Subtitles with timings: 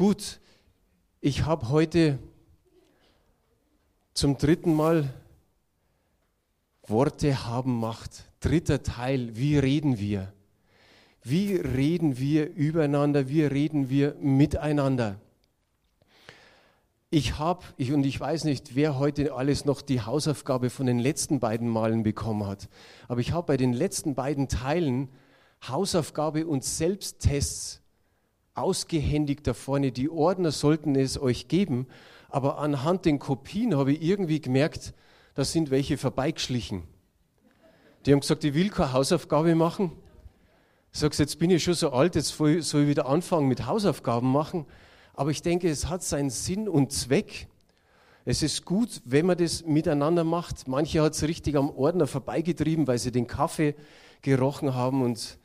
[0.00, 0.40] Gut,
[1.20, 2.18] ich habe heute
[4.14, 5.12] zum dritten Mal
[6.86, 8.24] Worte haben Macht.
[8.40, 10.32] Dritter Teil, wie reden wir?
[11.22, 13.28] Wie reden wir übereinander?
[13.28, 15.20] Wie reden wir miteinander?
[17.10, 20.98] Ich habe, ich, und ich weiß nicht, wer heute alles noch die Hausaufgabe von den
[20.98, 22.70] letzten beiden Malen bekommen hat,
[23.06, 25.10] aber ich habe bei den letzten beiden Teilen
[25.68, 27.79] Hausaufgabe und Selbsttests
[28.54, 29.92] ausgehändigt da vorne.
[29.92, 31.86] Die Ordner sollten es euch geben,
[32.28, 34.94] aber anhand den Kopien habe ich irgendwie gemerkt,
[35.34, 36.82] da sind welche vorbeigeschlichen.
[38.06, 39.92] Die haben gesagt, ich will keine Hausaufgabe machen.
[40.92, 44.66] Sage, jetzt bin ich schon so alt, jetzt soll ich wieder anfangen mit Hausaufgaben machen.
[45.14, 47.46] Aber ich denke, es hat seinen Sinn und Zweck.
[48.24, 50.66] Es ist gut, wenn man das miteinander macht.
[50.66, 53.74] Manche hat es richtig am Ordner vorbeigetrieben, weil sie den Kaffee
[54.22, 55.38] gerochen haben und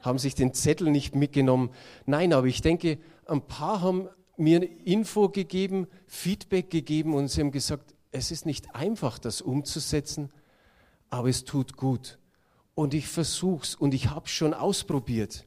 [0.00, 1.70] haben sich den Zettel nicht mitgenommen.
[2.06, 7.50] Nein, aber ich denke, ein paar haben mir Info gegeben, Feedback gegeben und sie haben
[7.50, 10.32] gesagt, es ist nicht einfach, das umzusetzen,
[11.10, 12.18] aber es tut gut.
[12.74, 15.46] Und ich versuche es und ich habe es schon ausprobiert.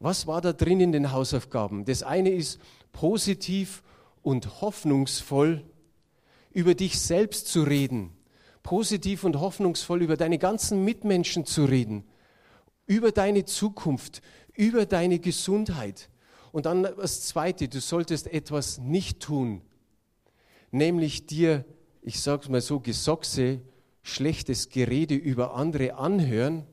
[0.00, 1.84] Was war da drin in den Hausaufgaben?
[1.84, 2.60] Das eine ist
[2.92, 3.82] positiv
[4.22, 5.64] und hoffnungsvoll
[6.52, 8.10] über dich selbst zu reden,
[8.62, 12.04] positiv und hoffnungsvoll über deine ganzen Mitmenschen zu reden,
[12.88, 14.22] über deine Zukunft,
[14.54, 16.08] über deine Gesundheit.
[16.50, 19.60] Und dann das Zweite, du solltest etwas nicht tun,
[20.72, 21.64] nämlich dir,
[22.02, 23.60] ich sage es mal so, Gesochse,
[24.02, 26.66] schlechtes Gerede über andere anhören,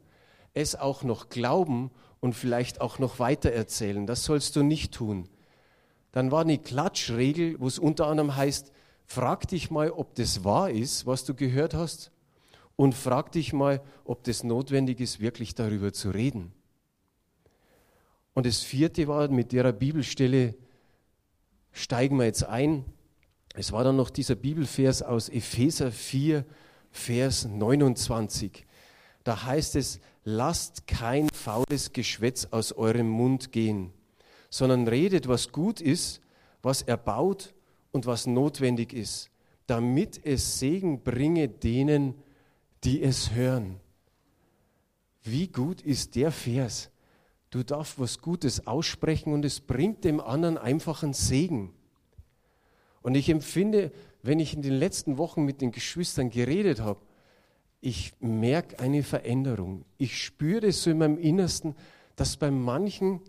[0.54, 4.08] es auch noch glauben und vielleicht auch noch weitererzählen.
[4.08, 5.28] Das sollst du nicht tun.
[6.14, 8.72] Dann war eine Klatschregel, wo es unter anderem heißt,
[9.06, 12.12] frag dich mal, ob das wahr ist, was du gehört hast,
[12.76, 16.52] und frag dich mal, ob das notwendig ist, wirklich darüber zu reden.
[18.34, 20.56] Und das vierte war, mit der Bibelstelle
[21.72, 22.84] steigen wir jetzt ein.
[23.54, 26.46] Es war dann noch dieser Bibelvers aus Epheser 4,
[26.92, 28.66] Vers 29.
[29.24, 33.94] Da heißt es, lasst kein faules Geschwätz aus eurem Mund gehen,
[34.50, 36.22] sondern redet, was gut ist,
[36.62, 37.54] was erbaut
[37.92, 39.30] und was notwendig ist,
[39.68, 42.35] damit es Segen bringe denen, die
[42.86, 43.80] es hören.
[45.24, 46.92] Wie gut ist der Vers?
[47.50, 51.74] Du darfst was Gutes aussprechen und es bringt dem anderen einfach einen Segen.
[53.02, 53.92] Und ich empfinde,
[54.24, 57.00] wenn ich in den letzten Wochen mit den Geschwistern geredet habe,
[57.82, 59.86] ich merke eine Veränderung.
[59.98, 61.76] Ich spüre so in meinem Innersten,
[62.16, 63.22] dass bei manchen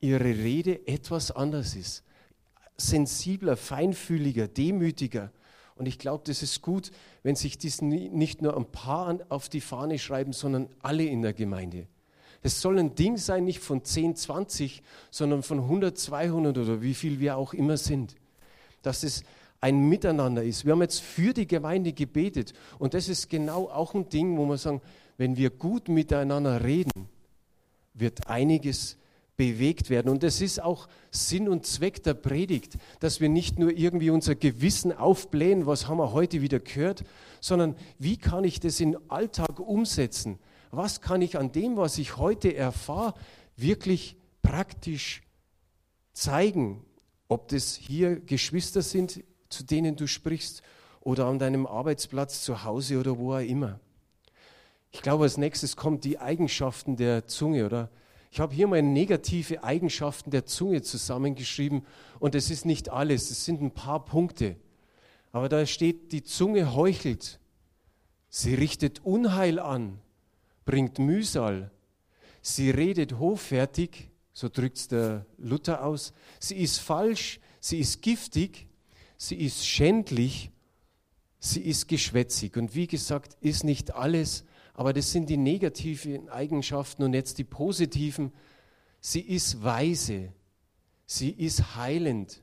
[0.00, 2.04] ihre Rede etwas anders ist.
[2.76, 5.32] Sensibler, feinfühliger, demütiger.
[5.76, 6.90] Und ich glaube, das ist gut,
[7.22, 11.34] wenn sich dies nicht nur ein paar auf die Fahne schreiben, sondern alle in der
[11.34, 11.86] Gemeinde.
[12.42, 16.94] Das soll ein Ding sein, nicht von 10, 20, sondern von 100, 200 oder wie
[16.94, 18.14] viel wir auch immer sind.
[18.82, 19.22] Dass es
[19.60, 20.64] ein Miteinander ist.
[20.64, 24.46] Wir haben jetzt für die Gemeinde gebetet und das ist genau auch ein Ding, wo
[24.46, 24.80] wir sagen,
[25.16, 27.08] wenn wir gut miteinander reden,
[27.94, 28.96] wird einiges
[29.36, 30.08] bewegt werden.
[30.08, 34.34] Und das ist auch Sinn und Zweck der Predigt, dass wir nicht nur irgendwie unser
[34.34, 37.04] Gewissen aufblähen, was haben wir heute wieder gehört,
[37.40, 40.38] sondern wie kann ich das in Alltag umsetzen?
[40.70, 43.14] Was kann ich an dem, was ich heute erfahre,
[43.56, 45.22] wirklich praktisch
[46.12, 46.84] zeigen?
[47.28, 50.62] Ob das hier Geschwister sind, zu denen du sprichst,
[51.06, 53.78] oder an deinem Arbeitsplatz, zu Hause oder wo auch immer.
[54.90, 57.90] Ich glaube, als nächstes kommt die Eigenschaften der Zunge, oder?
[58.36, 61.86] Ich habe hier mal negative Eigenschaften der Zunge zusammengeschrieben
[62.18, 64.56] und es ist nicht alles, es sind ein paar Punkte.
[65.32, 67.40] Aber da steht, die Zunge heuchelt,
[68.28, 70.00] sie richtet Unheil an,
[70.66, 71.70] bringt Mühsal,
[72.42, 78.68] sie redet hoffärtig, so drückt es der Luther aus, sie ist falsch, sie ist giftig,
[79.16, 80.50] sie ist schändlich,
[81.38, 82.58] sie ist geschwätzig.
[82.58, 84.44] Und wie gesagt, ist nicht alles,
[84.76, 88.30] aber das sind die negativen Eigenschaften und jetzt die positiven.
[89.00, 90.34] Sie ist weise,
[91.06, 92.42] sie ist heilend,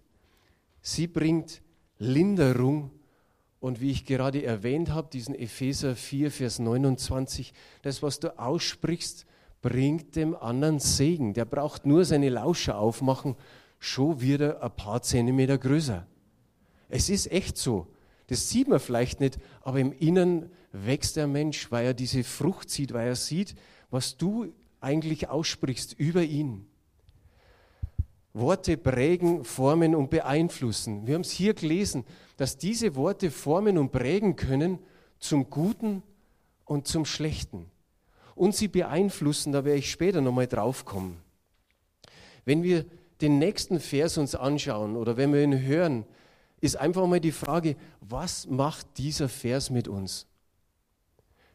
[0.82, 1.62] sie bringt
[2.00, 2.90] Linderung
[3.60, 7.54] und wie ich gerade erwähnt habe, diesen Epheser 4, Vers 29,
[7.84, 9.28] das, was du aussprichst,
[9.62, 11.36] bringt dem anderen Segen.
[11.36, 13.36] Der braucht nur seine Lauscher aufmachen,
[13.78, 16.08] schon wird er ein paar Zentimeter größer.
[16.90, 17.88] Es ist echt so.
[18.26, 22.70] Das sieht man vielleicht nicht, aber im Innern wächst der Mensch, weil er diese Frucht
[22.70, 23.56] sieht, weil er sieht,
[23.90, 26.68] was du eigentlich aussprichst über ihn.
[28.34, 31.06] Worte prägen, formen und beeinflussen.
[31.06, 32.04] Wir haben es hier gelesen,
[32.36, 34.80] dass diese Worte formen und prägen können
[35.20, 36.02] zum Guten
[36.66, 37.70] und zum Schlechten.
[38.34, 41.20] Und sie beeinflussen, da werde ich später nochmal drauf kommen.
[42.44, 42.86] Wenn wir
[43.22, 46.06] den nächsten Vers uns anschauen oder wenn wir ihn hören,
[46.60, 50.26] ist einfach mal die Frage, was macht dieser Vers mit uns?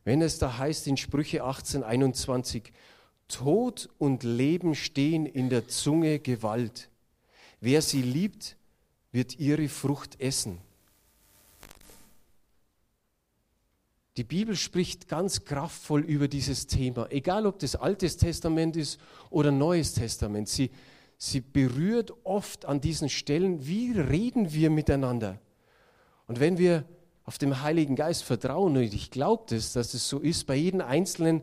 [0.08, 2.72] Wenn es da heißt in Sprüche 18, 21,
[3.28, 6.88] Tod und Leben stehen in der Zunge Gewalt.
[7.60, 8.56] Wer sie liebt,
[9.12, 10.62] wird ihre Frucht essen.
[14.16, 19.50] Die Bibel spricht ganz kraftvoll über dieses Thema, egal ob das Altes Testament ist oder
[19.50, 20.48] Neues Testament.
[20.48, 20.70] Sie,
[21.18, 25.38] sie berührt oft an diesen Stellen, wie reden wir miteinander.
[26.26, 26.86] Und wenn wir
[27.28, 30.80] auf den Heiligen Geist vertrauen, und ich glaube das, dass es so ist bei jedem
[30.80, 31.42] Einzelnen,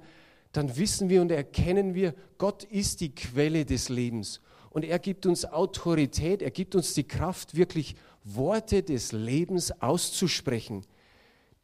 [0.52, 4.42] dann wissen wir und erkennen wir, Gott ist die Quelle des Lebens.
[4.72, 10.88] Und er gibt uns Autorität, er gibt uns die Kraft, wirklich Worte des Lebens auszusprechen.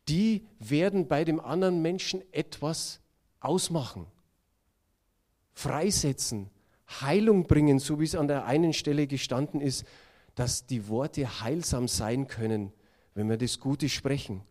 [0.07, 2.99] Die werden bei dem anderen Menschen etwas
[3.39, 4.05] ausmachen,
[5.51, 6.51] freisetzen,
[7.01, 9.83] Heilung bringen, so wie es an der einen Stelle gestanden ist,
[10.35, 12.71] dass die Worte heilsam sein können,
[13.15, 14.41] wenn wir das Gute sprechen.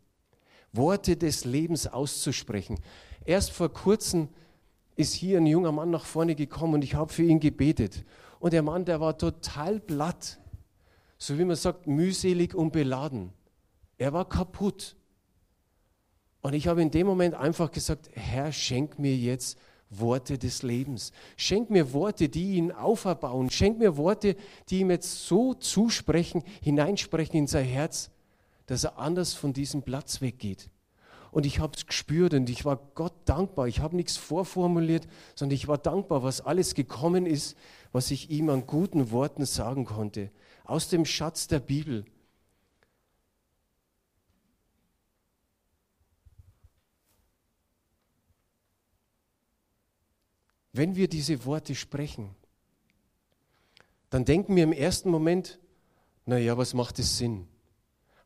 [0.73, 2.79] Worte des Lebens auszusprechen.
[3.25, 4.29] Erst vor kurzem
[4.97, 8.05] ist hier ein junger Mann nach vorne gekommen und ich habe für ihn gebetet.
[8.39, 10.39] Und der Mann, der war total platt,
[11.19, 13.33] so wie man sagt, mühselig und beladen.
[13.99, 14.97] Er war kaputt.
[16.41, 19.59] Und ich habe in dem Moment einfach gesagt, Herr, schenk mir jetzt
[19.91, 21.13] Worte des Lebens.
[21.37, 23.51] Schenk mir Worte, die ihn auferbauen.
[23.51, 24.37] Schenk mir Worte,
[24.71, 28.11] die ihm jetzt so zusprechen, hineinsprechen in sein Herz,
[28.71, 30.71] dass er anders von diesem Platz weggeht.
[31.33, 33.67] Und ich habe es gespürt und ich war Gott dankbar.
[33.67, 37.57] Ich habe nichts vorformuliert, sondern ich war dankbar, was alles gekommen ist,
[37.91, 40.31] was ich ihm an guten Worten sagen konnte.
[40.63, 42.05] Aus dem Schatz der Bibel.
[50.73, 52.37] Wenn wir diese Worte sprechen,
[54.11, 55.59] dann denken wir im ersten Moment,
[56.25, 57.49] naja, was macht es Sinn?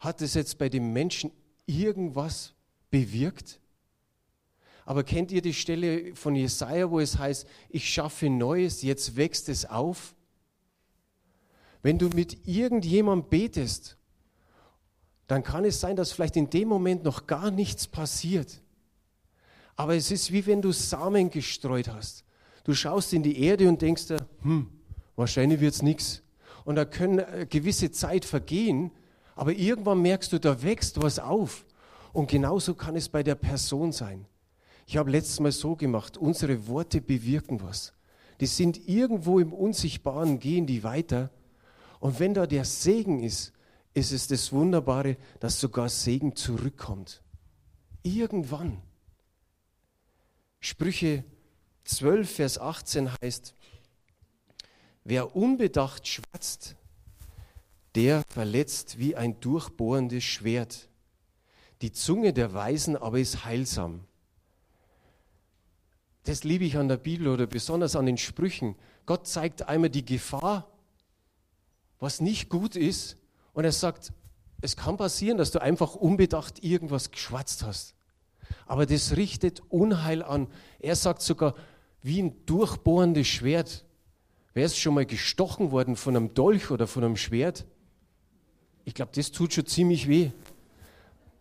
[0.05, 1.31] Hat es jetzt bei dem Menschen
[1.65, 2.53] irgendwas
[2.91, 3.59] bewirkt?
[4.85, 9.49] Aber kennt ihr die Stelle von Jesaja, wo es heißt, ich schaffe Neues, jetzt wächst
[9.49, 10.15] es auf?
[11.83, 13.97] Wenn du mit irgendjemandem betest,
[15.27, 18.61] dann kann es sein, dass vielleicht in dem Moment noch gar nichts passiert.
[19.75, 22.25] Aber es ist wie wenn du Samen gestreut hast.
[22.65, 24.71] Du schaust in die Erde und denkst dir, hm,
[25.17, 26.23] wahrscheinlich wird es nichts.
[26.67, 28.91] Und da können eine gewisse Zeit vergehen,
[29.35, 31.65] aber irgendwann merkst du, da wächst was auf.
[32.13, 34.27] Und genauso kann es bei der Person sein.
[34.87, 37.93] Ich habe letztes Mal so gemacht, unsere Worte bewirken was.
[38.41, 41.31] Die sind irgendwo im Unsichtbaren, gehen die weiter.
[42.01, 43.53] Und wenn da der Segen ist,
[43.95, 47.23] ist es das Wunderbare, dass sogar Segen zurückkommt.
[48.03, 48.83] Irgendwann.
[50.61, 51.25] Sprüche
[51.85, 53.55] 12, Vers 18 heißt,
[55.05, 56.77] wer unbedacht schwatzt,
[57.95, 60.89] der verletzt wie ein durchbohrendes Schwert.
[61.83, 64.05] Die Zunge der Weisen aber ist heilsam.
[66.25, 68.77] Das liebe ich an der Bibel oder besonders an den Sprüchen.
[69.07, 70.71] Gott zeigt einmal die Gefahr,
[71.99, 73.17] was nicht gut ist,
[73.53, 74.13] und er sagt,
[74.61, 77.95] es kann passieren, dass du einfach unbedacht irgendwas geschwatzt hast.
[78.67, 80.49] Aber das richtet Unheil an.
[80.81, 81.55] Er sagt sogar,
[82.03, 83.85] wie ein durchbohrendes Schwert.
[84.55, 87.67] Wer ist schon mal gestochen worden von einem Dolch oder von einem Schwert?
[88.85, 90.31] Ich glaube, das tut schon ziemlich weh.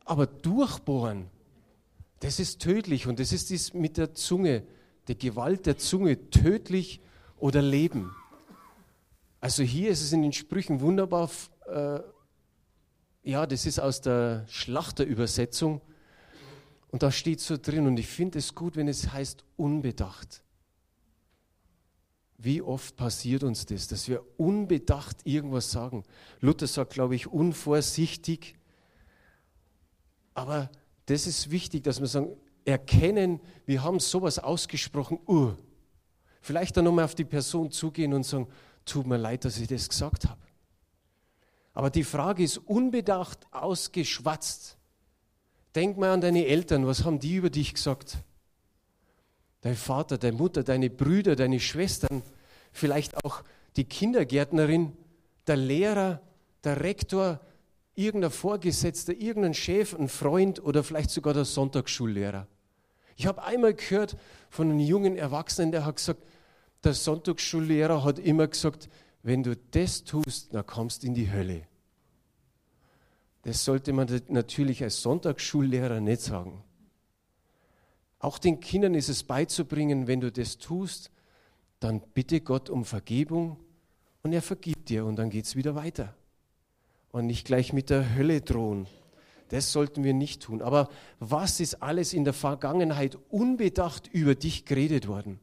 [0.06, 1.30] Aber durchbohren,
[2.20, 4.64] das ist tödlich und das ist dies mit der Zunge,
[5.08, 7.02] die Gewalt der Zunge, tödlich
[7.38, 8.16] oder Leben.
[9.42, 11.30] Also hier ist es in den Sprüchen wunderbar,
[11.68, 12.00] äh,
[13.24, 15.82] ja, das ist aus der Schlachterübersetzung
[16.92, 20.44] und da steht so drin und ich finde es gut, wenn es heißt unbedacht.
[22.44, 26.04] Wie oft passiert uns das, dass wir unbedacht irgendwas sagen?
[26.42, 28.56] Luther sagt, glaube ich, unvorsichtig.
[30.34, 30.70] Aber
[31.06, 32.36] das ist wichtig, dass wir sagen,
[32.66, 35.54] erkennen, wir haben sowas ausgesprochen, uh.
[36.42, 38.50] Vielleicht dann nochmal auf die Person zugehen und sagen,
[38.84, 40.42] tut mir leid, dass ich das gesagt habe.
[41.72, 44.78] Aber die Frage ist unbedacht ausgeschwatzt.
[45.76, 48.18] Denk mal an deine Eltern, was haben die über dich gesagt?
[49.64, 52.22] Dein Vater, deine Mutter, deine Brüder, deine Schwestern,
[52.74, 53.44] vielleicht auch
[53.78, 54.92] die Kindergärtnerin,
[55.48, 56.22] der Lehrer,
[56.66, 57.40] der Rektor,
[57.96, 62.46] irgendein Vorgesetzter, irgendein Chef, ein Freund oder vielleicht sogar der Sonntagsschullehrer.
[63.16, 64.18] Ich habe einmal gehört
[64.50, 66.24] von einem jungen Erwachsenen, der hat gesagt,
[66.84, 68.90] der Sonntagsschullehrer hat immer gesagt,
[69.22, 71.64] wenn du das tust, dann kommst du in die Hölle.
[73.44, 76.64] Das sollte man natürlich als Sonntagsschullehrer nicht sagen.
[78.24, 81.12] Auch den Kindern ist es beizubringen, wenn du das tust,
[81.82, 83.58] dann bitte Gott um Vergebung
[84.22, 86.16] und er vergibt dir und dann geht es wieder weiter.
[87.12, 88.88] Und nicht gleich mit der Hölle drohen.
[89.50, 90.62] Das sollten wir nicht tun.
[90.62, 90.88] Aber
[91.20, 95.42] was ist alles in der Vergangenheit unbedacht über dich geredet worden?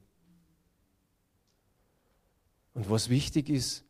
[2.72, 3.84] Und was wichtig ist,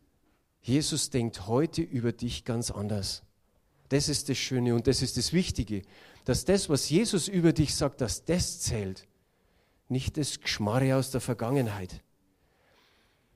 [0.63, 3.23] Jesus denkt heute über dich ganz anders.
[3.89, 5.83] Das ist das Schöne und das ist das Wichtige,
[6.31, 9.09] dass das, was Jesus über dich sagt, dass das zählt,
[9.89, 12.05] nicht das Geschmarre aus der Vergangenheit.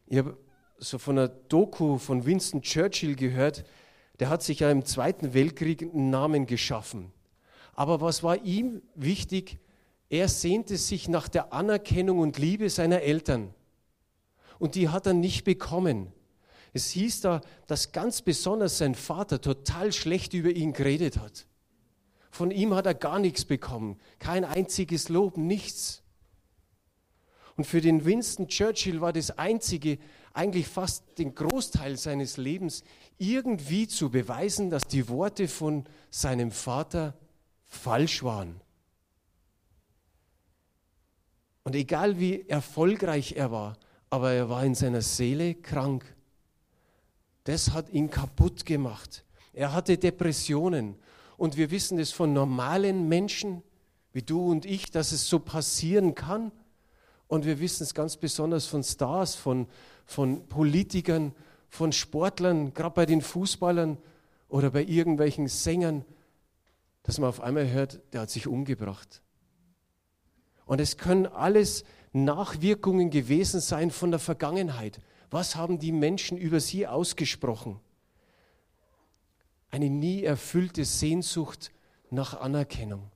[0.07, 0.39] Ich habe
[0.79, 3.65] so von einer Doku von Winston Churchill gehört,
[4.21, 7.11] der hat sich ja im Zweiten Weltkrieg einen Namen geschaffen.
[7.73, 9.59] Aber was war ihm wichtig?
[10.09, 13.53] Er sehnte sich nach der Anerkennung und Liebe seiner Eltern.
[14.61, 16.13] Und die hat er nicht bekommen.
[16.73, 21.49] Es hieß da, dass ganz besonders sein Vater total schlecht über ihn geredet hat.
[22.35, 23.97] Von ihm hat er gar nichts bekommen.
[24.19, 26.03] Kein einziges Lob, nichts.
[27.57, 30.01] Und für den Winston Churchill war das Einzige,
[30.33, 32.83] eigentlich fast den Großteil seines Lebens,
[33.19, 37.17] irgendwie zu beweisen, dass die Worte von seinem Vater
[37.67, 38.61] falsch waren.
[41.63, 43.79] Und egal wie erfolgreich er war,
[44.11, 46.05] aber er war in seiner Seele krank.
[47.45, 49.25] Das hat ihn kaputt gemacht.
[49.53, 50.97] Er hatte Depressionen.
[51.37, 53.63] Und wir wissen es von normalen Menschen
[54.15, 56.53] wie du und ich, dass es so passieren kann.
[57.27, 59.67] Und wir wissen es ganz besonders von Stars, von,
[60.07, 61.35] von Politikern,
[61.69, 63.99] von Sportlern, gerade bei den Fußballern
[64.49, 66.05] oder bei irgendwelchen Sängern,
[67.03, 69.21] dass man auf einmal hört, der hat sich umgebracht.
[70.65, 75.01] Und es können alles Nachwirkungen gewesen sein von der Vergangenheit.
[75.31, 77.81] Was haben die Menschen über sie ausgesprochen?
[79.75, 81.73] Eine nie erfüllte Sehnsucht
[82.09, 83.11] nach Anerkennung.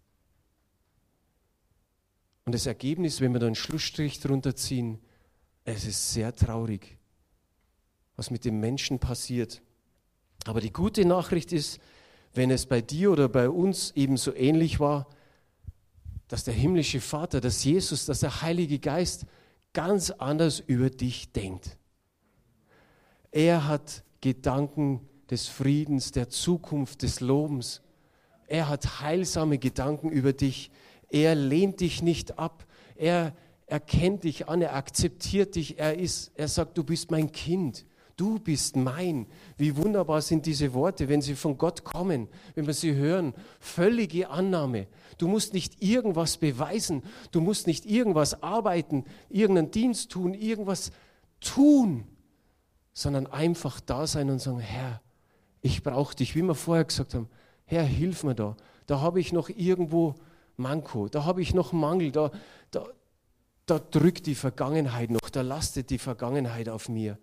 [2.45, 4.99] Und das Ergebnis, wenn wir da einen Schlussstrich drunter ziehen,
[5.65, 6.99] es ist sehr traurig,
[8.17, 9.63] was mit dem Menschen passiert.
[10.47, 11.79] Aber die gute Nachricht ist,
[12.35, 15.07] wenn es bei dir oder bei uns ebenso ähnlich war,
[16.27, 19.27] dass der himmlische Vater, dass Jesus, dass der Heilige Geist
[19.73, 21.79] ganz anders über dich denkt.
[23.31, 27.83] Er hat Gedanken des Friedens, der Zukunft, des Lobens.
[28.47, 30.71] Er hat heilsame Gedanken über dich.
[31.11, 32.67] Er lehnt dich nicht ab.
[32.97, 33.35] Er
[33.67, 35.79] erkennt dich an, er akzeptiert dich.
[35.79, 37.85] Er ist, er sagt, du bist mein Kind.
[38.17, 39.27] Du bist mein.
[39.57, 43.33] Wie wunderbar sind diese Worte, wenn sie von Gott kommen, wenn wir sie hören.
[43.61, 44.89] Völlige Annahme.
[45.19, 47.05] Du musst nicht irgendwas beweisen.
[47.31, 50.91] Du musst nicht irgendwas arbeiten, irgendeinen Dienst tun, irgendwas
[51.41, 52.09] tun,
[52.93, 55.01] sondern einfach da sein und sagen, Herr,
[55.61, 56.35] ich brauche dich.
[56.35, 57.29] Wie wir vorher gesagt haben,
[57.65, 58.57] Herr, hilf mir da.
[58.87, 60.15] Da habe ich noch irgendwo
[60.57, 62.33] Manko, da habe ich noch Mangel, da,
[62.71, 62.85] da,
[63.67, 67.19] da drückt die Vergangenheit noch, da lastet die Vergangenheit auf mir.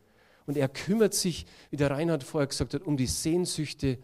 [0.45, 3.97] Und er kümmert sich, wie der Reinhard vorher gesagt hat, um die Sehnsüchte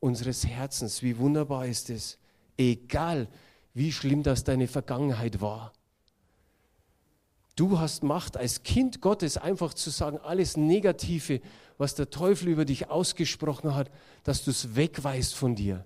[0.00, 1.02] unseres Herzens.
[1.02, 2.18] Wie wunderbar ist es.
[2.56, 3.28] Egal,
[3.74, 5.72] wie schlimm das deine Vergangenheit war.
[7.58, 11.40] Du hast Macht als Kind Gottes einfach zu sagen, alles Negative,
[11.76, 13.90] was der Teufel über dich ausgesprochen hat,
[14.22, 15.84] dass du es wegweist von dir.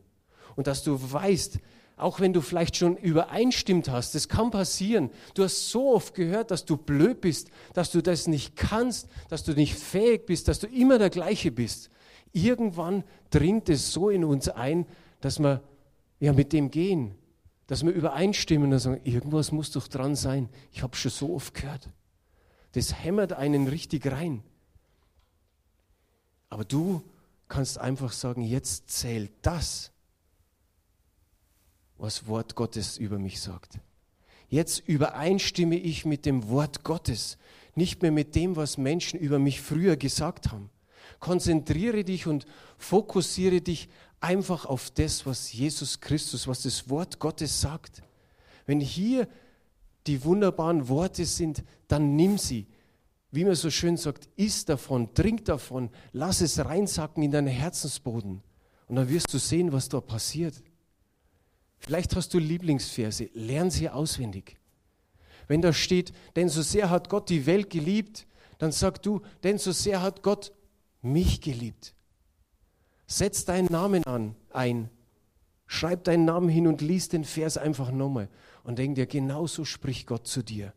[0.54, 1.60] Und dass du weißt,
[1.96, 5.08] auch wenn du vielleicht schon übereinstimmt hast, das kann passieren.
[5.32, 9.42] Du hast so oft gehört, dass du blöd bist, dass du das nicht kannst, dass
[9.42, 11.88] du nicht fähig bist, dass du immer der gleiche bist.
[12.32, 14.84] Irgendwann dringt es so in uns ein,
[15.22, 15.62] dass wir
[16.20, 17.14] ja mit dem gehen,
[17.66, 20.48] dass wir übereinstimmen und sagen, irgendwas muss doch dran sein.
[20.72, 21.88] Ich habe schon so oft gehört.
[22.72, 24.42] Das hämmert einen richtig rein.
[26.48, 27.02] Aber du
[27.48, 29.92] kannst einfach sagen, jetzt zählt das
[32.02, 33.78] was Wort Gottes über mich sagt.
[34.48, 37.38] Jetzt übereinstimme ich mit dem Wort Gottes,
[37.76, 40.68] nicht mehr mit dem, was Menschen über mich früher gesagt haben.
[41.20, 42.44] Konzentriere dich und
[42.76, 43.88] fokussiere dich
[44.22, 48.02] einfach auf das, was Jesus Christus, was das Wort Gottes sagt.
[48.66, 49.28] Wenn hier
[50.06, 52.66] die wunderbaren Worte sind, dann nimm sie.
[53.30, 58.42] Wie man so schön sagt, iss davon, trink davon, lass es reinsacken in deinen Herzensboden.
[58.88, 60.62] Und dann wirst du sehen, was da passiert.
[61.78, 64.56] Vielleicht hast du Lieblingsverse, lern sie auswendig.
[65.48, 68.26] Wenn da steht, denn so sehr hat Gott die Welt geliebt,
[68.58, 70.52] dann sag du, denn so sehr hat Gott
[71.00, 71.94] mich geliebt.
[73.18, 74.88] Setz deinen Namen an, ein.
[75.66, 78.28] Schreib deinen Namen hin und lies den Vers einfach nochmal
[78.64, 80.72] und denk dir, genauso spricht Gott zu dir.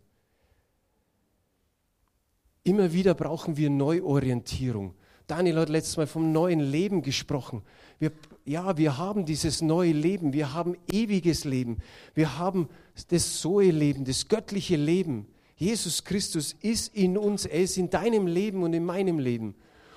[2.63, 4.95] Immer wieder brauchen wir Neuorientierung.
[5.27, 7.61] Daniel hat letztes Mal vom neuen Leben gesprochen.
[7.99, 8.11] Wir,
[8.43, 11.77] ja, wir haben dieses neue Leben, wir haben ewiges Leben,
[12.13, 12.67] wir haben
[13.09, 15.27] das Zoe-Leben, das göttliche Leben.
[15.55, 19.55] Jesus Christus ist in uns, er ist in deinem Leben und in meinem Leben.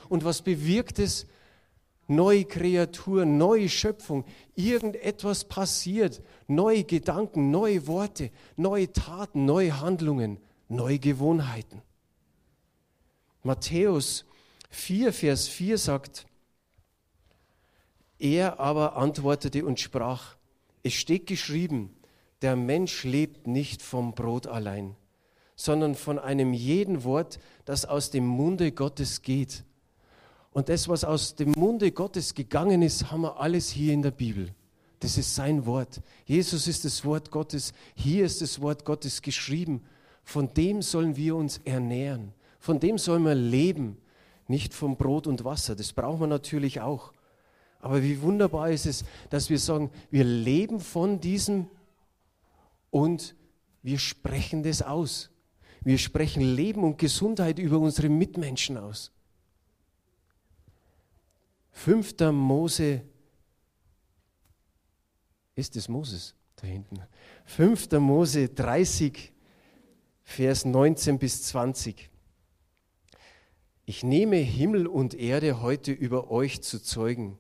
[0.09, 1.27] Und was bewirkt es?
[2.09, 4.25] Neue Kreatur, neue Schöpfung.
[4.55, 6.23] Irgendetwas passiert.
[6.47, 10.39] Neue Gedanken, neue Worte, neue Taten, neue Handlungen,
[10.69, 11.83] neue Gewohnheiten.
[13.43, 14.25] Matthäus
[14.71, 16.27] 4, Vers 4 sagt,
[18.19, 20.37] er aber antwortete und sprach,
[20.83, 21.95] es steht geschrieben,
[22.43, 24.97] der Mensch lebt nicht vom Brot allein,
[25.57, 29.65] sondern von einem jeden Wort, das aus dem Munde Gottes geht.
[30.53, 34.11] Und das, was aus dem Munde Gottes gegangen ist, haben wir alles hier in der
[34.11, 34.55] Bibel.
[35.01, 36.01] Das ist sein Wort.
[36.25, 37.73] Jesus ist das Wort Gottes.
[37.95, 39.83] Hier ist das Wort Gottes geschrieben.
[40.25, 42.33] Von dem sollen wir uns ernähren.
[42.59, 43.99] Von dem sollen wir leben.
[44.49, 45.77] Nicht vom Brot und Wasser.
[45.77, 47.13] Das brauchen wir natürlich auch.
[47.81, 51.69] Aber wie wunderbar ist es, dass wir sagen, wir leben von diesem
[52.91, 53.37] und
[53.83, 55.31] wir sprechen das aus.
[55.83, 59.13] Wir sprechen Leben und Gesundheit über unsere Mitmenschen aus.
[61.79, 62.33] 5.
[62.33, 63.03] Mose,
[65.55, 66.99] ist es Moses da hinten?
[67.45, 67.93] 5.
[68.01, 69.33] Mose 30,
[70.25, 72.11] Vers 19 bis 20.
[73.85, 77.39] Ich nehme Himmel und Erde heute über euch zu zeugen.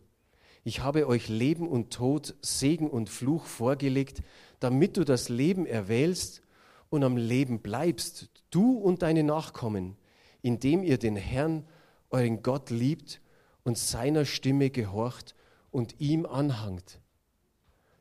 [0.63, 4.23] Ich habe euch Leben und Tod, Segen und Fluch vorgelegt,
[4.61, 6.43] damit du das Leben erwählst
[6.91, 9.97] und am Leben bleibst, du und deine Nachkommen,
[10.43, 11.67] indem ihr den Herrn,
[12.11, 13.21] euren Gott liebt
[13.69, 15.35] und seiner Stimme gehorcht
[15.71, 17.01] und ihm anhangt.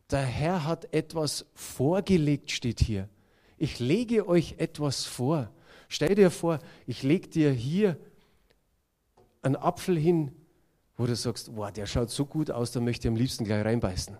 [0.10, 3.10] Der Herr hat etwas vorgelegt, steht hier.
[3.58, 5.52] Ich lege euch etwas vor.
[5.90, 7.98] Stell dir vor, ich lege dir hier
[9.42, 10.32] einen Apfel hin,
[10.96, 13.66] wo du sagst, wow, der schaut so gut aus, da möchte ich am liebsten gleich
[13.66, 14.18] reinbeißen.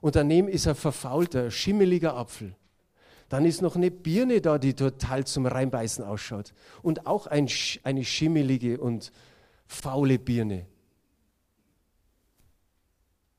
[0.00, 2.56] Und daneben ist ein verfaulter, schimmeliger Apfel.
[3.28, 6.54] Dann ist noch eine Birne da, die total zum Reinbeißen ausschaut.
[6.80, 7.50] Und auch ein,
[7.82, 9.12] eine schimmelige und
[9.70, 10.66] faule Birne.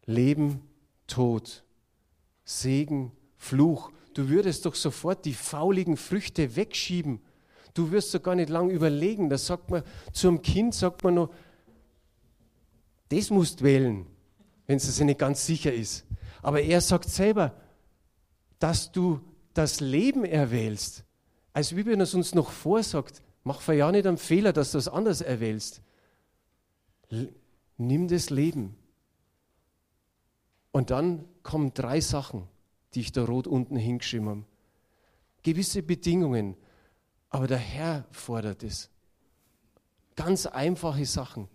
[0.06, 0.62] Leben,
[1.08, 1.63] Tod,
[2.44, 3.91] Segen, Fluch.
[4.13, 7.22] Du würdest doch sofort die fauligen Früchte wegschieben
[7.74, 9.30] Du wirst so gar nicht lange überlegen.
[9.30, 11.34] Da sagt man, zum Kind sagt man noch,
[13.10, 14.06] das musst wählen,
[14.67, 16.06] wenn es sich nicht ganz sicher ist.
[16.41, 17.54] Aber er sagt selber,
[18.60, 19.22] dass du
[19.54, 21.04] das Leben erwählst,
[21.54, 24.78] als wie wenn er es uns noch vorsagt, mach ja nicht einen Fehler, dass du
[24.78, 25.82] es anders erwählst.
[27.78, 28.76] Nimm das Leben.
[30.71, 32.47] Und dann kommen drei Sachen,
[32.93, 34.45] die ich da rot unten hingeschrieben habe.
[35.43, 36.56] Gewisse Bedingungen.
[37.30, 38.89] Aber der Herr fordert es.
[40.15, 41.47] Ganz einfache Sachen.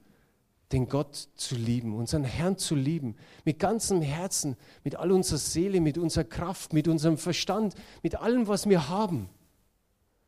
[0.73, 3.15] Den Gott zu lieben, unseren Herrn zu lieben,
[3.45, 8.49] mit ganzem Herzen, mit all unserer Seele, mit unserer Kraft, mit unserem Verstand, mit allem,
[8.49, 9.29] was wir haben.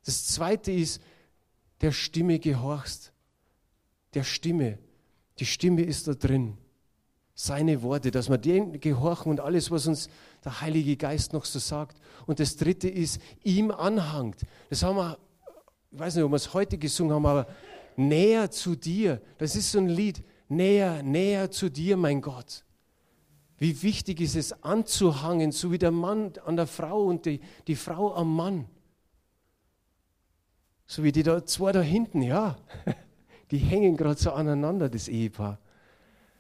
[0.05, 1.03] Das zweite ist,
[1.81, 3.13] der Stimme gehorchst.
[4.15, 4.79] Der Stimme.
[5.39, 6.59] Die Stimme ist da drin.
[7.35, 10.09] Seine Worte, dass wir den gehorchen und alles, was uns
[10.45, 11.99] der Heilige Geist noch so sagt.
[12.27, 14.43] Und das dritte ist, ihm anhangt.
[14.71, 15.19] Das haben wir
[15.91, 17.47] ich weiß nicht, ob wir es heute gesungen haben, aber
[17.97, 19.21] näher zu dir.
[19.39, 20.23] Das ist so ein Lied.
[20.49, 22.65] Näher, näher zu dir, mein Gott.
[23.59, 27.75] Wie wichtig ist es anzuhangen, so wie der Mann an der Frau und die, die
[27.75, 28.67] Frau am Mann.
[30.87, 32.57] So wie die da zwei da hinten, ja.
[33.51, 35.59] Die hängen gerade so aneinander, das Ehepaar.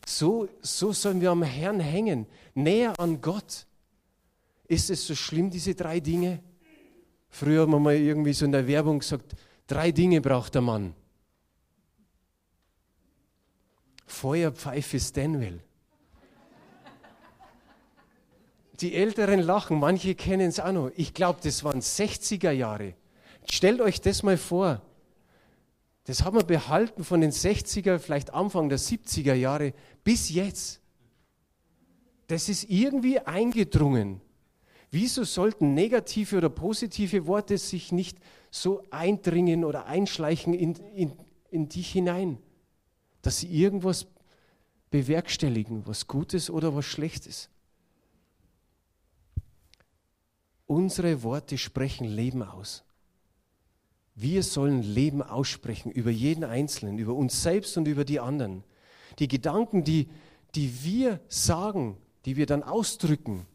[0.06, 3.66] So, so sollen wir am Herrn hängen, näher an Gott.
[4.66, 6.42] Ist es so schlimm, diese drei Dinge?
[7.30, 9.34] Früher haben wir mal irgendwie so in der Werbung gesagt,
[9.66, 10.94] drei Dinge braucht der Mann.
[14.06, 15.60] Feuerpfeife Stanwell.
[18.80, 20.90] Die Älteren lachen, manche kennen es auch noch.
[20.96, 22.94] Ich glaube, das waren 60er Jahre.
[23.50, 24.80] Stellt euch das mal vor.
[26.08, 30.80] Das haben wir behalten von den 60er, vielleicht Anfang der 70er Jahre bis jetzt.
[32.28, 34.22] Das ist irgendwie eingedrungen.
[34.90, 38.16] Wieso sollten negative oder positive Worte sich nicht
[38.50, 41.12] so eindringen oder einschleichen in, in,
[41.50, 42.38] in dich hinein,
[43.20, 44.06] dass sie irgendwas
[44.88, 47.50] bewerkstelligen, was Gutes oder was Schlechtes?
[50.64, 52.82] Unsere Worte sprechen Leben aus.
[54.20, 58.64] Wir sollen Leben aussprechen über jeden Einzelnen, über uns selbst und über die anderen.
[59.20, 60.08] Die Gedanken, die,
[60.56, 63.46] die wir sagen, die wir dann ausdrücken,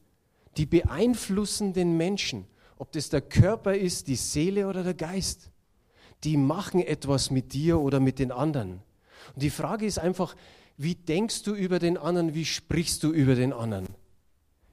[0.56, 2.45] die beeinflussen den Menschen,
[2.78, 5.52] ob das der Körper ist, die Seele oder der Geist.
[6.23, 8.82] Die machen etwas mit dir oder mit den anderen.
[9.34, 10.34] Und die Frage ist einfach,
[10.78, 13.89] wie denkst du über den anderen, wie sprichst du über den anderen?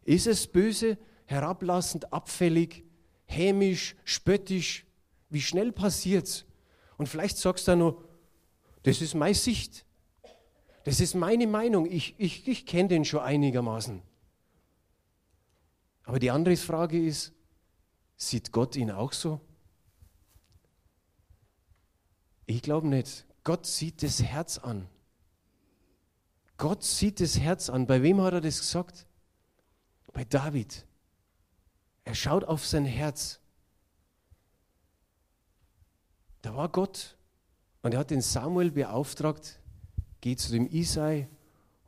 [0.05, 2.85] Ist es böse, herablassend, abfällig,
[3.26, 4.87] hämisch, spöttisch?
[5.31, 6.45] Wie schnell passiert's?
[6.99, 8.05] Und vielleicht sagst du nur,
[8.83, 9.85] Das ist meine Sicht.
[10.85, 11.87] Das ist meine Meinung.
[11.90, 14.03] Ich, ich, ich kenne den schon einigermaßen.
[16.05, 17.33] Aber die andere Frage ist,
[18.16, 19.40] sieht Gott ihn auch so?
[22.47, 23.27] Ich glaube nicht.
[23.45, 24.88] Gott sieht das Herz an.
[26.57, 27.87] Gott sieht das Herz an.
[27.87, 29.07] Bei wem hat er das gesagt?
[30.12, 30.85] Bei David.
[32.05, 33.40] Er schaut auf sein Herz.
[36.42, 37.16] Da war Gott
[37.83, 39.59] und er hat den Samuel beauftragt,
[40.20, 41.29] geh zu dem Isai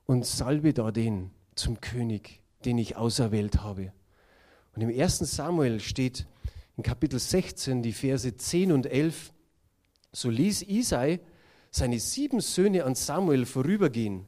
[0.07, 3.93] und salbe da den zum König, den ich auserwählt habe.
[4.75, 5.19] Und im 1.
[5.19, 6.27] Samuel steht
[6.77, 9.33] in Kapitel 16 die Verse 10 und 11,
[10.13, 11.21] so ließ Isai
[11.71, 14.27] seine sieben Söhne an Samuel vorübergehen.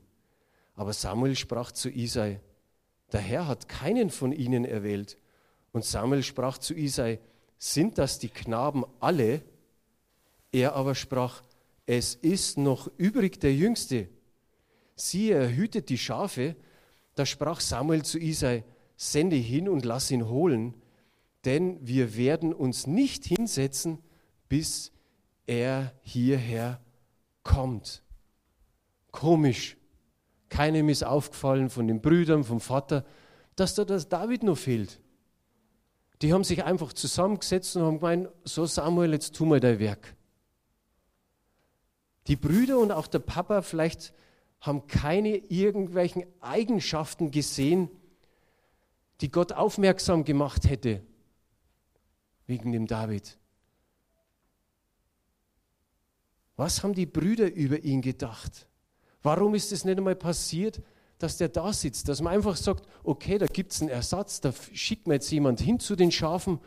[0.74, 2.40] Aber Samuel sprach zu Isai,
[3.12, 5.18] der Herr hat keinen von ihnen erwählt.
[5.72, 7.20] Und Samuel sprach zu Isai,
[7.58, 9.42] sind das die Knaben alle?
[10.54, 11.42] Er aber sprach,
[11.84, 14.08] es ist noch übrig der Jüngste.
[14.94, 16.54] Siehe, er hütet die Schafe.
[17.16, 18.62] Da sprach Samuel zu Isai,
[18.96, 20.74] sende hin und lass ihn holen,
[21.44, 23.98] denn wir werden uns nicht hinsetzen,
[24.48, 24.92] bis
[25.48, 26.80] er hierher
[27.42, 28.04] kommt.
[29.10, 29.76] Komisch.
[30.50, 33.04] Keinem ist aufgefallen von den Brüdern, vom Vater,
[33.56, 35.00] dass da das David noch fehlt.
[36.22, 40.14] Die haben sich einfach zusammengesetzt und haben gemeint, so Samuel, jetzt tu mal dein Werk.
[42.26, 44.14] Die Brüder und auch der Papa vielleicht
[44.60, 47.90] haben keine irgendwelchen Eigenschaften gesehen,
[49.20, 51.02] die Gott aufmerksam gemacht hätte
[52.46, 53.38] wegen dem David.
[56.56, 58.68] Was haben die Brüder über ihn gedacht?
[59.22, 60.82] Warum ist es nicht einmal passiert,
[61.18, 64.52] dass der da sitzt, dass man einfach sagt, okay, da gibt es einen Ersatz, da
[64.72, 66.60] schickt man jetzt jemand hin zu den Schafen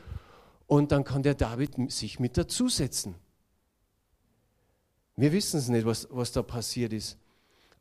[0.65, 3.15] und dann kann der David sich mit dazusetzen.
[5.17, 7.17] Wir wissen es nicht, was, was da passiert ist.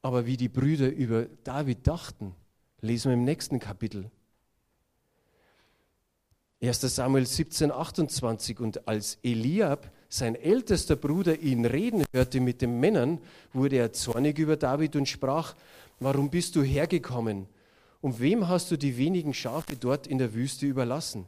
[0.01, 2.35] Aber wie die Brüder über David dachten,
[2.81, 4.11] lesen wir im nächsten Kapitel.
[6.63, 6.81] 1.
[6.81, 8.59] Samuel 17, 28.
[8.59, 13.21] Und als Eliab, sein ältester Bruder, ihn reden hörte mit den Männern,
[13.53, 15.55] wurde er zornig über David und sprach,
[16.01, 17.49] warum bist du hergekommen?
[18.01, 21.27] Und wem hast du die wenigen Schafe dort in der Wüste überlassen?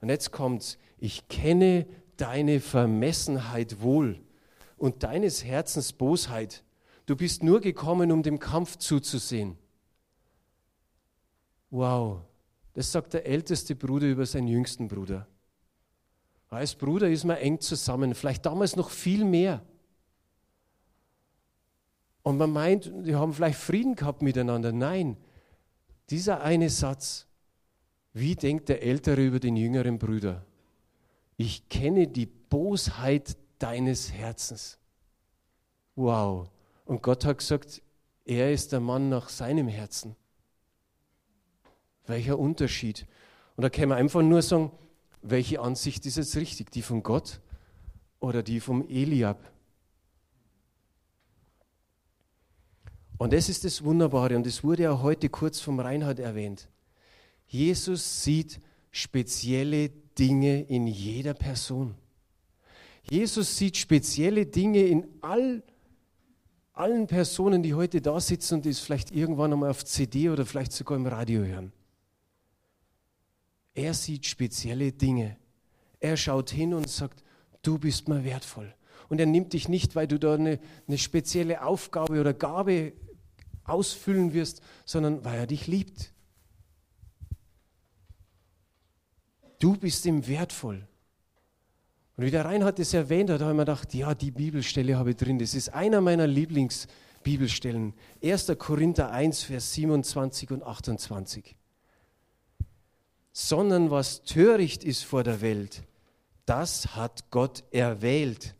[0.00, 1.86] Und jetzt kommt's, ich kenne
[2.16, 4.20] deine Vermessenheit wohl
[4.76, 6.64] und deines Herzens Bosheit.
[7.06, 9.56] Du bist nur gekommen, um dem Kampf zuzusehen.
[11.70, 12.22] Wow,
[12.72, 15.26] das sagt der älteste Bruder über seinen jüngsten Bruder.
[16.48, 19.60] Als Bruder ist man eng zusammen, vielleicht damals noch viel mehr.
[22.22, 24.72] Und man meint, die haben vielleicht Frieden gehabt miteinander.
[24.72, 25.16] Nein,
[26.10, 27.26] dieser eine Satz,
[28.12, 30.44] wie denkt der Ältere über den jüngeren Bruder?
[31.36, 34.78] Ich kenne die Bosheit deines Herzens.
[35.96, 36.48] Wow.
[36.84, 37.82] Und Gott hat gesagt,
[38.24, 40.16] er ist der Mann nach seinem Herzen.
[42.06, 43.06] Welcher Unterschied?
[43.56, 44.70] Und da kann man einfach nur sagen,
[45.22, 46.70] welche Ansicht ist jetzt richtig?
[46.70, 47.40] Die von Gott
[48.20, 49.38] oder die vom Eliab?
[53.16, 56.68] Und das ist das Wunderbare und es wurde ja heute kurz vom Reinhard erwähnt.
[57.46, 61.94] Jesus sieht spezielle Dinge in jeder Person.
[63.10, 65.62] Jesus sieht spezielle Dinge in all,
[66.72, 70.46] allen Personen, die heute da sitzen und die es vielleicht irgendwann einmal auf CD oder
[70.46, 71.72] vielleicht sogar im Radio hören.
[73.74, 75.36] Er sieht spezielle Dinge.
[76.00, 77.22] Er schaut hin und sagt,
[77.62, 78.74] du bist mir wertvoll.
[79.08, 82.92] Und er nimmt dich nicht, weil du da eine, eine spezielle Aufgabe oder Gabe
[83.64, 86.12] ausfüllen wirst, sondern weil er dich liebt.
[89.58, 90.86] Du bist ihm wertvoll.
[92.16, 95.10] Und wie der Reinhard es erwähnt hat, habe ich mir gedacht, ja, die Bibelstelle habe
[95.10, 95.38] ich drin.
[95.38, 97.92] Das ist einer meiner Lieblingsbibelstellen.
[98.22, 98.52] 1.
[98.58, 101.56] Korinther 1, Vers 27 und 28
[103.34, 105.82] sondern was töricht ist vor der Welt,
[106.46, 108.54] das hat Gott erwählt,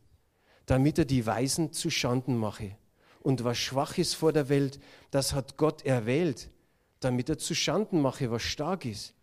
[0.66, 2.76] damit er die Weisen zu Schanden mache.
[3.20, 4.80] Und was schwach ist vor der Welt,
[5.12, 6.50] das hat Gott erwählt,
[6.98, 9.14] damit er zu Schanden mache, was stark ist.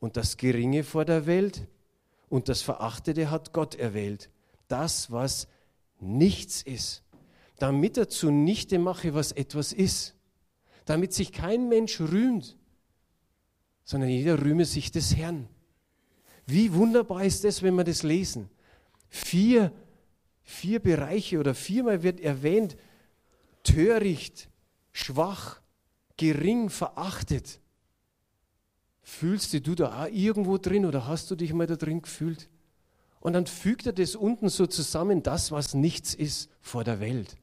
[0.00, 1.66] Und das Geringe vor der Welt
[2.28, 4.30] und das Verachtete hat Gott erwählt,
[4.68, 5.48] das, was
[6.00, 7.02] nichts ist,
[7.58, 10.14] damit er zunichte mache, was etwas ist,
[10.84, 12.56] damit sich kein Mensch rühmt,
[13.84, 15.48] sondern jeder rühme sich des Herrn.
[16.46, 18.50] Wie wunderbar ist das, wenn wir das lesen.
[19.08, 19.72] Vier,
[20.42, 22.76] vier Bereiche oder viermal wird erwähnt,
[23.62, 24.50] töricht,
[24.92, 25.60] schwach,
[26.16, 27.60] gering, verachtet.
[29.06, 32.48] Fühlst du da auch irgendwo drin oder hast du dich mal da drin gefühlt?
[33.20, 37.36] Und dann fügt er das unten so zusammen, das, was nichts ist vor der Welt.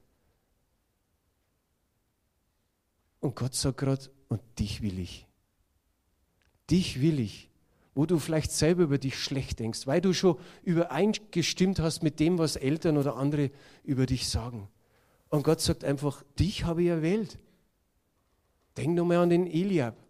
[3.20, 5.28] Und Gott sagt gerade, und dich will ich.
[6.70, 7.50] Dich will ich.
[7.94, 12.40] Wo du vielleicht selber über dich schlecht denkst, weil du schon übereingestimmt hast mit dem,
[12.40, 13.52] was Eltern oder andere
[13.84, 14.68] über dich sagen.
[15.30, 17.38] Und Gott sagt einfach, dich habe ich erwählt.
[18.78, 20.01] Denk nochmal an den Eliab.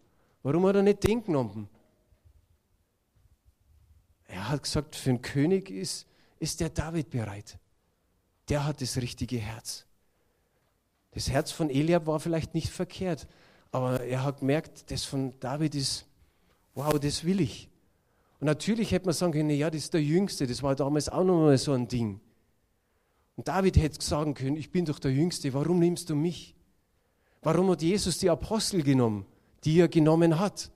[0.44, 1.70] Warum hat er nicht den genommen?
[4.28, 6.08] Er hat gesagt, für einen König ist,
[6.40, 7.60] ist der David bereit.
[8.50, 9.86] Der hat das richtige Herz.
[11.12, 13.28] Das Herz von Eliab war vielleicht nicht verkehrt,
[13.72, 16.06] aber er hat gemerkt, das von David ist,
[16.74, 17.70] wow, das will ich.
[18.40, 21.24] Und natürlich hätte man sagen können, ja, das ist der Jüngste, das war damals auch
[21.24, 22.20] noch mal so ein Ding.
[23.36, 26.56] Und David hätte sagen können, ich bin doch der Jüngste, warum nimmst du mich?
[27.42, 29.26] Warum hat Jesus die Apostel genommen,
[29.64, 30.72] die er genommen hat?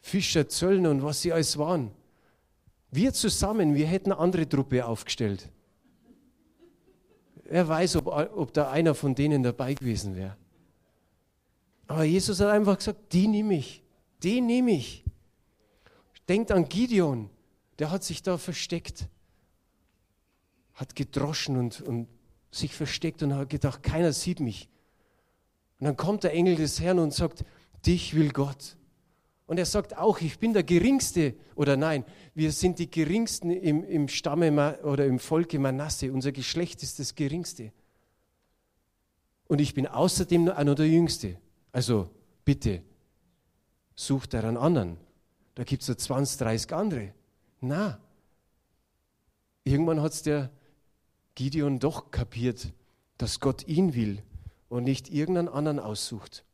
[0.00, 1.90] Fischer, Zöllner und was sie alles waren.
[2.90, 5.50] Wir zusammen, wir hätten eine andere Truppe aufgestellt.
[7.44, 10.36] Wer weiß, ob, ob da einer von denen dabei gewesen wäre.
[11.86, 13.82] Aber Jesus hat einfach gesagt, die nehme ich,
[14.22, 15.04] die nehme ich.
[16.28, 17.30] Denkt an Gideon,
[17.78, 19.08] der hat sich da versteckt,
[20.74, 22.08] hat gedroschen und, und
[22.50, 24.68] sich versteckt und hat gedacht, keiner sieht mich.
[25.78, 27.44] Und dann kommt der Engel des Herrn und sagt,
[27.86, 28.76] dich will Gott.
[29.46, 33.84] Und er sagt auch, ich bin der Geringste, oder nein, wir sind die Geringsten im,
[33.84, 36.12] im Stamme oder im Volke Manasse.
[36.12, 37.72] Unser Geschlecht ist das Geringste.
[39.46, 41.38] Und ich bin außerdem einer der Jüngste.
[41.70, 42.10] Also
[42.44, 42.82] bitte,
[43.94, 44.96] sucht einen anderen.
[45.54, 47.14] Da gibt es so 20, 30 andere.
[47.60, 48.00] Na,
[49.62, 50.50] irgendwann hat es der
[51.36, 52.72] Gideon doch kapiert,
[53.18, 54.22] dass Gott ihn will
[54.68, 56.45] und nicht irgendeinen anderen aussucht.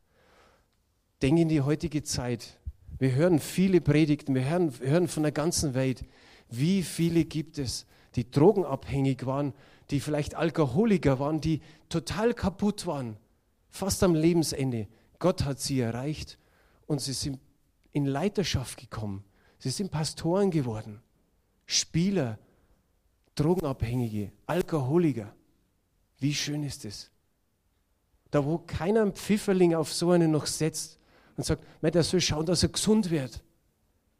[1.23, 2.59] Denk in die heutige Zeit.
[2.99, 6.03] Wir hören viele Predigten, wir hören, hören von der ganzen Welt.
[6.49, 9.53] Wie viele gibt es, die drogenabhängig waren,
[9.89, 13.15] die vielleicht Alkoholiker waren, die total kaputt waren,
[13.69, 14.89] fast am Lebensende.
[15.17, 16.37] Gott hat sie erreicht
[16.87, 17.39] und sie sind
[17.93, 19.23] in Leiterschaft gekommen.
[19.59, 21.01] Sie sind Pastoren geworden,
[21.65, 22.37] Spieler,
[23.35, 25.33] Drogenabhängige, Alkoholiker.
[26.19, 27.11] Wie schön ist es?
[28.29, 30.99] Da, wo keiner einen Pfifferling auf so einen noch setzt
[31.35, 33.43] und sagt, der soll schauen, dass er gesund wird,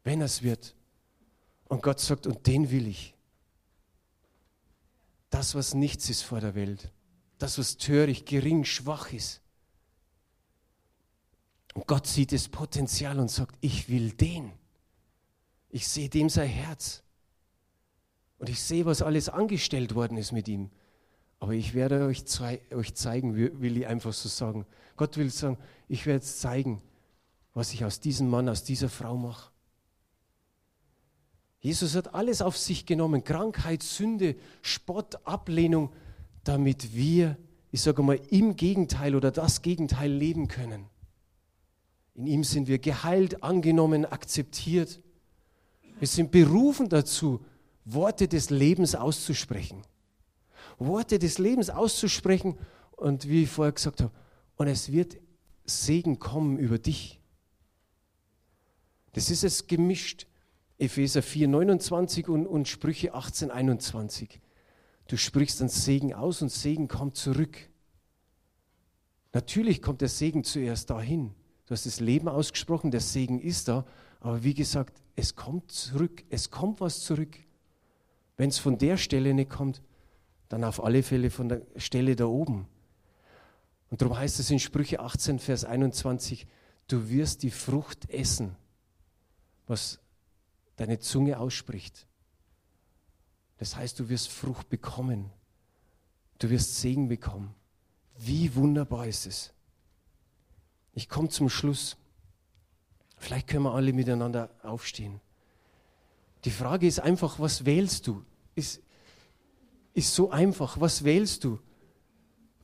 [0.02, 0.74] wenn er es wird.
[1.68, 3.14] Und Gott sagt, und den will ich.
[5.30, 6.92] Das, was nichts ist vor der Welt,
[7.38, 9.40] das, was töricht, gering, schwach ist.
[11.74, 14.52] Und Gott sieht das Potenzial und sagt, ich will den.
[15.70, 17.02] Ich sehe dem sein Herz.
[18.38, 20.70] Und ich sehe, was alles angestellt worden ist mit ihm.
[21.40, 22.24] Aber ich werde euch,
[22.72, 24.66] euch zeigen, will ich einfach so sagen.
[24.96, 26.80] Gott will sagen, ich werde zeigen,
[27.54, 29.50] was ich aus diesem Mann, aus dieser Frau mache.
[31.60, 35.90] Jesus hat alles auf sich genommen, Krankheit, Sünde, Spott, Ablehnung,
[36.42, 37.38] damit wir,
[37.70, 40.86] ich sage mal, im Gegenteil oder das Gegenteil leben können.
[42.14, 45.00] In ihm sind wir geheilt, angenommen, akzeptiert.
[45.98, 47.44] Wir sind berufen dazu,
[47.84, 49.82] Worte des Lebens auszusprechen.
[50.78, 52.58] Worte des Lebens auszusprechen
[52.92, 54.12] und wie ich vorher gesagt habe,
[54.56, 55.16] und es wird
[55.64, 57.20] Segen kommen über dich.
[59.14, 60.26] Das ist es gemischt.
[60.76, 64.40] Epheser 4, 29 und, und Sprüche 18, 21.
[65.06, 67.56] Du sprichst dann Segen aus und Segen kommt zurück.
[69.32, 71.32] Natürlich kommt der Segen zuerst dahin.
[71.66, 73.86] Du hast das Leben ausgesprochen, der Segen ist da,
[74.20, 77.38] aber wie gesagt, es kommt zurück, es kommt was zurück.
[78.36, 79.80] Wenn es von der Stelle nicht kommt,
[80.48, 82.66] dann auf alle Fälle von der Stelle da oben.
[83.90, 86.46] Und darum heißt es in Sprüche 18, Vers 21,
[86.88, 88.56] du wirst die Frucht essen,
[89.66, 89.98] was
[90.76, 92.06] deine Zunge ausspricht.
[93.58, 95.30] Das heißt, du wirst Frucht bekommen.
[96.38, 97.54] Du wirst Segen bekommen.
[98.18, 99.52] Wie wunderbar ist es.
[100.92, 101.96] Ich komme zum Schluss.
[103.16, 105.20] Vielleicht können wir alle miteinander aufstehen.
[106.44, 108.24] Die Frage ist einfach, was wählst du?
[108.54, 108.82] Ist,
[109.94, 110.80] ist so einfach.
[110.80, 111.58] Was wählst du?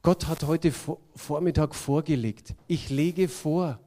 [0.02, 0.72] Gott hat heute
[1.14, 2.54] Vormittag vorgelegt.
[2.66, 3.80] Ich lege vor.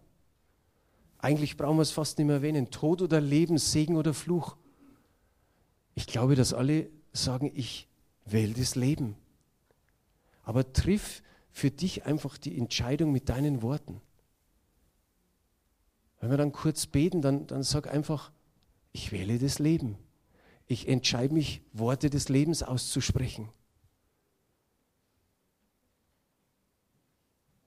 [1.23, 2.69] Eigentlich brauchen wir es fast nicht mehr erwähnen.
[2.69, 4.57] Tod oder Leben, Segen oder Fluch.
[5.95, 7.88] Ich glaube, dass alle sagen, ich
[8.25, 9.15] wähle das Leben.
[10.43, 14.01] Aber triff für dich einfach die Entscheidung mit deinen Worten.
[16.19, 18.33] Wenn wir dann kurz beten, dann, dann sag einfach,
[18.91, 19.97] ich wähle das Leben.
[20.67, 23.47] Ich entscheide mich, Worte des Lebens auszusprechen.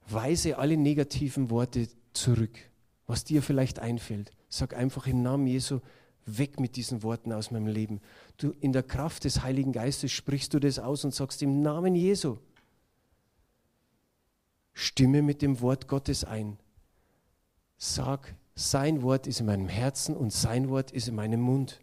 [0.06, 2.58] Weise alle negativen Worte zurück,
[3.06, 4.32] was dir vielleicht einfällt.
[4.48, 5.80] Sag einfach im Namen Jesu,
[6.26, 8.00] weg mit diesen Worten aus meinem Leben.
[8.36, 11.94] Du, in der Kraft des Heiligen Geistes sprichst du das aus und sagst im Namen
[11.94, 12.38] Jesu.
[14.74, 16.58] Stimme mit dem Wort Gottes ein.
[17.78, 21.80] Sag, sein Wort ist in meinem Herzen und sein Wort ist in meinem Mund.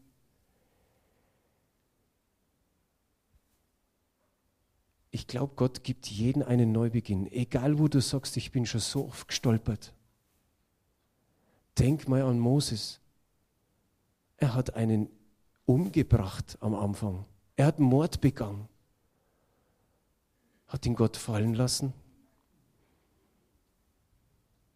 [5.11, 7.31] Ich glaube, Gott gibt jeden einen Neubeginn.
[7.31, 9.93] Egal, wo du sagst, ich bin schon so oft gestolpert.
[11.79, 12.99] Denk mal an Moses.
[14.37, 15.09] Er hat einen
[15.65, 17.25] umgebracht am Anfang.
[17.55, 18.67] Er hat Mord begangen.
[20.67, 21.93] Hat ihn Gott fallen lassen?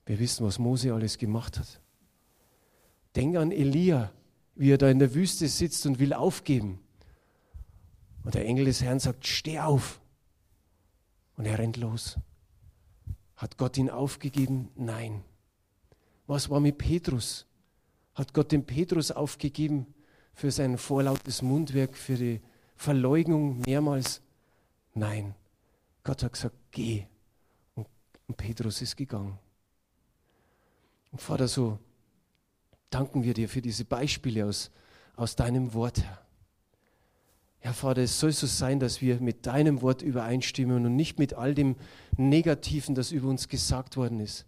[0.06, 1.82] Wir wissen, was Mose alles gemacht hat.
[3.16, 4.12] Denk an Elia,
[4.56, 6.80] wie er da in der Wüste sitzt und will aufgeben.
[8.24, 10.00] Und der Engel des Herrn sagt, steh auf.
[11.36, 12.18] Und er rennt los.
[13.36, 14.70] Hat Gott ihn aufgegeben?
[14.76, 15.24] Nein.
[16.28, 17.46] Was war mit Petrus?
[18.14, 19.88] Hat Gott den Petrus aufgegeben
[20.34, 22.42] für sein vorlautes Mundwerk, für die
[22.76, 24.22] Verleugnung mehrmals?
[24.94, 25.34] Nein.
[26.04, 27.06] Gott hat gesagt, geh.
[27.76, 27.88] Und,
[28.36, 29.40] Petrus ist gegangen.
[31.12, 31.80] Und Vater, so
[32.90, 34.70] danken wir dir für diese Beispiele aus,
[35.16, 36.28] aus deinem Wort, Herr.
[37.64, 41.34] Ja, Vater, es soll so sein, dass wir mit deinem Wort übereinstimmen und nicht mit
[41.34, 41.76] all dem
[42.16, 44.46] Negativen, das über uns gesagt worden ist.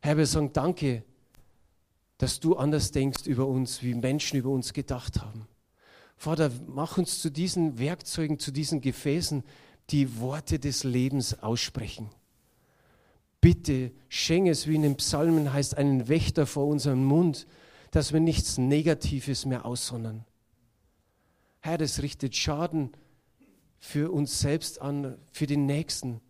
[0.00, 1.04] Herr, wir sagen Danke,
[2.18, 5.46] dass du anders denkst über uns, wie Menschen über uns gedacht haben.
[6.16, 9.44] Vater, mach uns zu diesen Werkzeugen, zu diesen Gefäßen,
[9.90, 12.10] die Worte des Lebens aussprechen.
[13.40, 17.46] Bitte schenke es, wie in den Psalmen heißt, einen Wächter vor unserem Mund,
[17.90, 20.24] dass wir nichts Negatives mehr aussondern.
[21.60, 22.90] Herr, das richtet Schaden
[23.78, 26.20] für uns selbst an, für den Nächsten.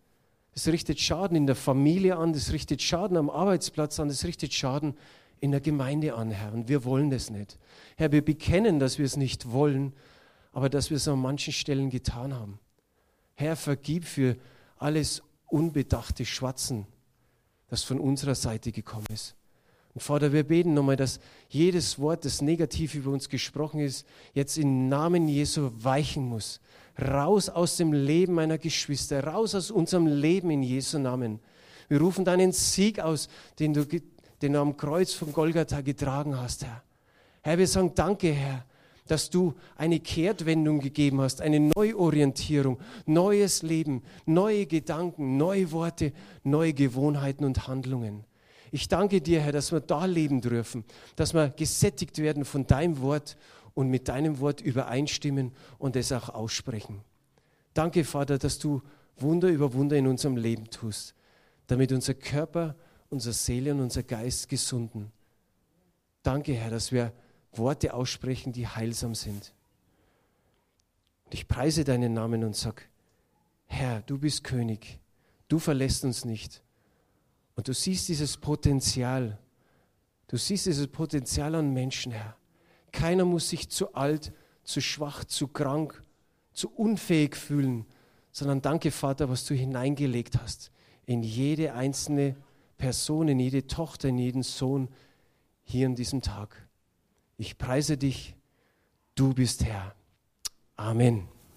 [0.57, 4.55] Es richtet Schaden in der Familie an, es richtet Schaden am Arbeitsplatz an, es richtet
[4.55, 4.95] Schaden
[5.39, 6.51] in der Gemeinde an, Herr.
[6.51, 7.59] Und wir wollen das nicht.
[7.95, 9.93] Herr, wir bekennen, dass wir es nicht wollen,
[10.53, 12.57] aber dass wir es an manchen Stellen getan haben.
[13.35, 14.35] Herr, vergib für
[14.77, 16.87] alles unbedachte Schwatzen,
[17.67, 19.35] das von unserer Seite gekommen ist.
[19.93, 24.57] Und Vater, wir beten nochmal, dass jedes Wort, das negativ über uns gesprochen ist, jetzt
[24.57, 26.61] im Namen Jesu weichen muss.
[26.99, 31.39] Raus aus dem Leben meiner Geschwister, raus aus unserem Leben in Jesu Namen.
[31.87, 33.29] Wir rufen deinen Sieg aus,
[33.59, 36.83] den du, den du am Kreuz von Golgatha getragen hast, Herr.
[37.41, 38.65] Herr, wir sagen Danke, Herr,
[39.07, 46.11] dass du eine Kehrtwendung gegeben hast, eine Neuorientierung, neues Leben, neue Gedanken, neue Worte,
[46.43, 48.25] neue Gewohnheiten und Handlungen.
[48.71, 50.83] Ich danke dir, Herr, dass wir da leben dürfen,
[51.15, 53.37] dass wir gesättigt werden von deinem Wort
[53.77, 57.01] und mit deinem Wort übereinstimmen und es auch aussprechen.
[57.75, 58.81] Danke, Vater, dass du
[59.17, 61.13] Wunder über Wunder in unserem Leben tust,
[61.67, 62.75] damit unser Körper,
[63.11, 65.11] unsere Seele und unser Geist gesunden.
[66.23, 67.13] Danke, Herr, dass wir
[67.51, 69.53] Worte aussprechen, die heilsam sind.
[71.25, 72.81] Und ich preise deinen Namen und sage,
[73.67, 74.99] Herr, du bist König,
[75.49, 76.63] du verlässt uns nicht.
[77.55, 79.37] Und du siehst dieses Potenzial,
[80.29, 82.36] du siehst dieses Potenzial an Menschen, Herr.
[82.97, 84.33] Keiner muss sich zu alt,
[84.63, 86.01] zu schwach, zu krank,
[86.51, 87.85] zu unfähig fühlen,
[88.31, 90.71] sondern danke, Vater, was du hineingelegt hast
[91.05, 92.35] in jede einzelne
[92.75, 94.89] Person, in jede Tochter, in jeden Sohn
[95.63, 96.67] hier an diesem Tag.
[97.37, 98.35] Ich preise dich,
[99.13, 99.93] du bist Herr.
[100.75, 101.27] Amen.